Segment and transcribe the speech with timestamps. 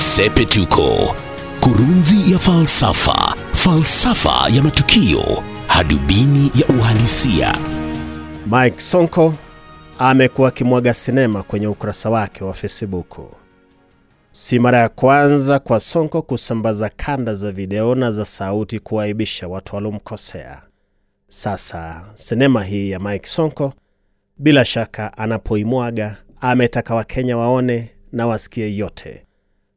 [0.00, 1.14] Sepetuko,
[1.60, 7.54] kurunzi ya falsafa, falsafa ya matukio, hadubini ya uhalisia.
[8.46, 9.34] Mike Sonko
[9.98, 13.18] amekuwa akimwaga sinema kwenye ukurasa wake wa Facebook.
[14.32, 19.74] Si mara ya kwanza kwa Sonko kusambaza kanda za video na za sauti kuwaibisha watu
[19.74, 20.62] waliomkosea.
[21.28, 23.72] Sasa sinema hii ya Mike Sonko
[24.38, 29.26] bila shaka anapoimwaga ametaka Wakenya waone na wasikie yote,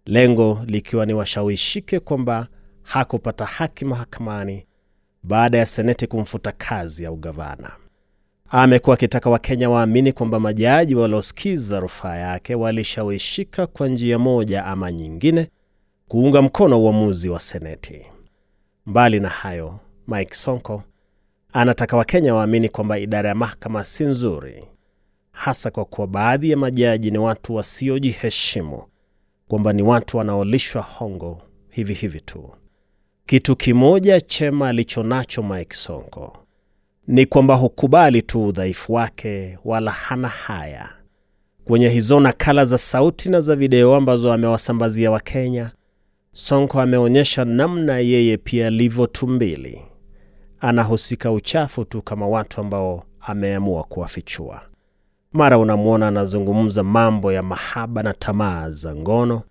[0.05, 2.47] lengo likiwa ni washawishike kwamba
[2.81, 4.65] hakupata haki mahakamani
[5.23, 7.71] baada ya seneti kumfuta kazi ya ugavana.
[8.49, 15.47] Amekuwa akitaka Wakenya waamini kwamba majaji waliosikiza rufaa yake walishawishika kwa njia moja ama nyingine
[16.07, 18.05] kuunga mkono uamuzi wa seneti.
[18.85, 20.83] Mbali na hayo, Mike Sonko
[21.53, 24.63] anataka Wakenya waamini kwamba idara ya mahakama si nzuri,
[25.31, 28.83] hasa kwa kuwa baadhi ya majaji ni watu wasiojiheshimu,
[29.47, 32.51] kwamba ni watu wanaolishwa hongo hivi hivi tu.
[33.25, 36.37] Kitu kimoja chema alicho nacho Mike Sonko
[37.07, 40.89] ni kwamba hukubali tu udhaifu wake, wala hana haya.
[41.65, 45.71] Kwenye hizo nakala za sauti na za video ambazo amewasambazia Wakenya,
[46.31, 49.81] Sonko ameonyesha namna yeye pia alivyo tumbili,
[50.59, 54.61] anahusika uchafu tu kama watu ambao ameamua kuwafichua.
[55.33, 59.41] Mara unamwona anazungumza mambo ya mahaba na tamaa za ngono,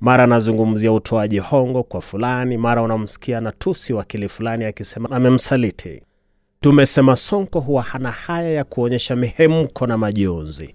[0.00, 6.02] mara anazungumzia utoaji hongo kwa fulani, mara unamsikia na tusi wakili fulani akisema amemsaliti.
[6.60, 10.74] Tumesema Sonko huwa hana haya ya kuonyesha mihemko na majonzi,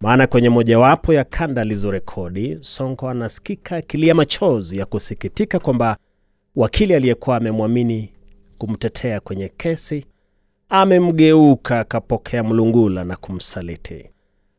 [0.00, 5.96] maana kwenye mojawapo ya kanda alizorekodi Sonko anasikika akilia machozi ya kusikitika kwamba
[6.56, 8.12] wakili aliyekuwa amemwamini
[8.58, 10.06] kumtetea kwenye kesi
[10.74, 14.10] amemgeuka akapokea mlungula na kumsaliti.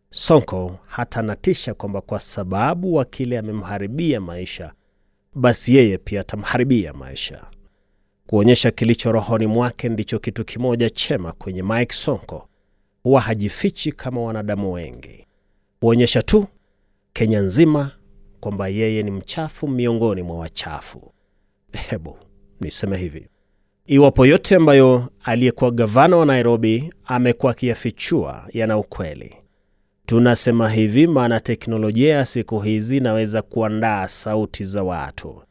[0.09, 4.73] Sonko hata anatisha kwamba kwa sababu wakili amemharibia maisha,
[5.35, 7.45] basi yeye pia atamharibia maisha.
[8.27, 12.47] Kuonyesha kilicho rohoni mwake ndicho kitu kimoja chema kwenye Mike Sonko.
[13.03, 15.27] Huwa hajifichi kama wanadamu wengi,
[15.81, 16.45] huonyesha tu
[17.13, 17.91] Kenya nzima
[18.39, 21.13] kwamba yeye ni mchafu miongoni mwa wachafu.
[21.89, 22.17] Hebu
[22.61, 23.27] niseme hivi,
[23.85, 29.35] iwapo yote ambayo aliyekuwa gavana wa Nairobi amekuwa akiyafichua yana ukweli,
[30.05, 35.41] tunasema hivi maana teknolojia ya siku hizi inaweza kuandaa sauti za watu.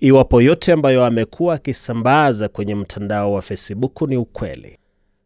[0.00, 4.78] Iwapo yote ambayo amekuwa akisambaza kwenye mtandao wa Facebook ni ukweli,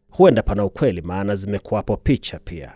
[0.09, 2.73] huenda pana ukweli, maana zimekuwapo picha pia,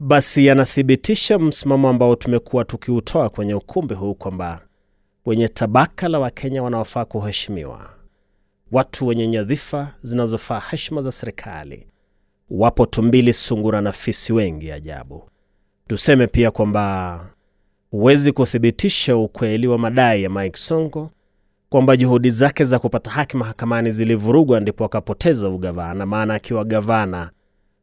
[0.00, 4.60] basi yanathibitisha msimamo ambao tumekuwa tukiutoa kwenye ukumbi huu kwamba
[5.26, 7.90] wenye tabaka la Wakenya wanaofaa kuheshimiwa,
[8.72, 11.86] watu wenye nyadhifa zinazofaa heshima za serikali,
[12.50, 15.30] wapo tumbili, sungura na fisi wengi ajabu.
[15.86, 17.26] Tuseme pia kwamba
[17.90, 21.10] huwezi kuthibitisha ukweli wa madai ya Mike Sonko
[21.68, 26.06] kwamba juhudi zake za kupata haki mahakamani zilivurugwa ndipo akapoteza ugavana.
[26.06, 27.30] Maana akiwa gavana,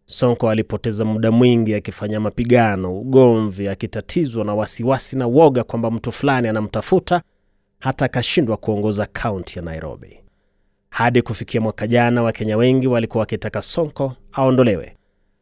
[0.05, 6.47] Sonko alipoteza muda mwingi akifanya mapigano, ugomvi, akitatizwa na wasiwasi na woga kwamba mtu fulani
[6.47, 7.21] anamtafuta,
[7.79, 10.19] hata akashindwa kuongoza kaunti ya Nairobi.
[10.95, 14.97] Hadi kufikia mwaka jana, Wakenya wengi walikuwa wakitaka Sonko aondolewe,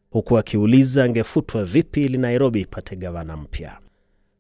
[0.10, 3.78] huku akiuliza angefutwa vipi ili Nairobi ipate gavana mpya.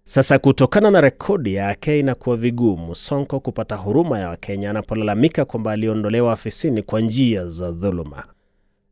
[0.06, 6.34] Sasa kutokana na rekodi yake inakuwa vigumu Sonko kupata huruma ya Wakenya anapolalamika kwamba aliondolewa
[6.34, 8.24] afisini kwa njia za dhuluma.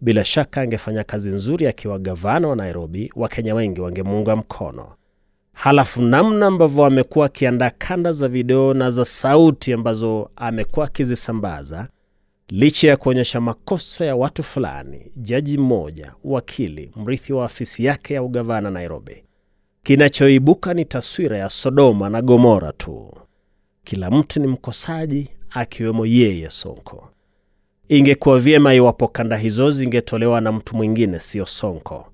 [0.01, 4.87] Bila shaka angefanya kazi nzuri akiwa gavana wa Nairobi, Wakenya wengi wangemuunga mkono.
[5.53, 11.87] Halafu namna ambavyo amekuwa akiandaa kanda za video na za sauti ambazo amekuwa akizisambaza,
[12.51, 18.23] licha ya kuonyesha makosa ya watu fulani, jaji mmoja, wakili, mrithi wa afisi yake ya
[18.23, 19.23] ugavana Nairobi
[19.83, 23.13] Kinachoibuka ni taswira ya Sodoma na Gomora tu.
[23.83, 27.09] Kila mtu ni mkosaji, akiwemo yeye Sonko.
[27.89, 32.07] Ingekuwa vyema iwapo kanda hizo zingetolewa na mtu mwingine, sio Sonko.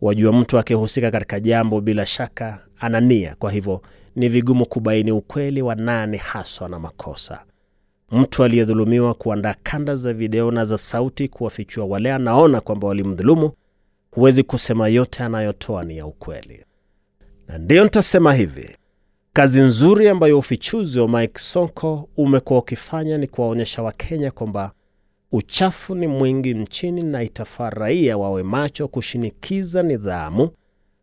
[0.00, 3.82] Wajua, mtu akihusika katika jambo bila shaka ana nia, kwa hivyo
[4.16, 7.44] ni vigumu kubaini ukweli wa nani haswa na makosa.
[8.10, 13.50] Mtu aliyedhulumiwa kuandaa kanda za video na za sauti kuwafichua wale anaona kwamba walimdhulumu,
[14.10, 16.64] huwezi kusema yote anayotoa ni ya ukweli
[17.48, 18.76] na ndiyo nitasema hivi,
[19.32, 24.72] kazi nzuri ambayo ufichuzi wa Mike Sonko umekuwa ukifanya ni kuwaonyesha Wakenya kwamba
[25.32, 30.50] uchafu ni mwingi nchini na itafaa raia wawe macho kushinikiza nidhamu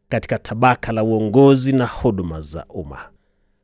[0.09, 3.09] katika tabaka la uongozi na huduma za umma.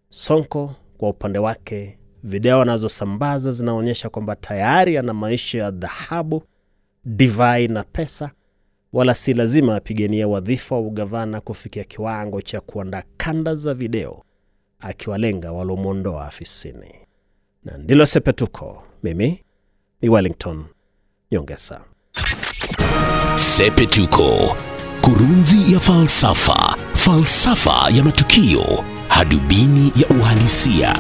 [0.10, 6.44] Sonko kwa upande wake, Video anazosambaza zinaonyesha kwamba tayari ana maisha ya dhahabu,
[7.06, 8.32] divai na pesa,
[8.94, 14.24] wala si lazima apigania wadhifa wa ugavana kufikia kiwango cha kuandaa kanda za video
[14.80, 16.94] akiwalenga walomwondoa afisini.
[17.64, 18.84] Na ndilo Sepetuko.
[19.04, 19.44] Mimi
[20.02, 20.66] ni Wellington
[21.32, 21.82] Nyongesa.
[23.36, 24.56] Sepetuko,
[25.02, 30.96] kurunzi ya falsafa, falsafa ya matukio, hadubini ya uhalisia.